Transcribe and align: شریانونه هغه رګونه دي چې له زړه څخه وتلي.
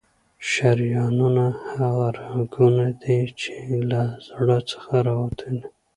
شریانونه 0.49 1.45
هغه 1.71 2.07
رګونه 2.19 2.85
دي 3.01 3.19
چې 3.41 3.53
له 3.91 4.01
زړه 4.27 4.57
څخه 4.71 4.95
وتلي. 5.19 5.63